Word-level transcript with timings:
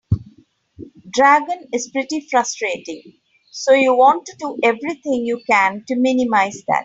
Dragon 1.13 1.67
is 1.71 1.91
pretty 1.91 2.25
frustrating, 2.31 3.19
so 3.51 3.71
you 3.71 3.95
want 3.95 4.25
to 4.25 4.35
do 4.39 4.57
everything 4.63 5.25
you 5.27 5.41
can 5.47 5.83
to 5.87 5.95
minimize 5.95 6.63
that. 6.67 6.79